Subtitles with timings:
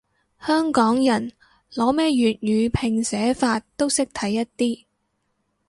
[0.43, 1.31] 香港人，
[1.73, 4.85] 攞咩粵語拼寫法都識睇一啲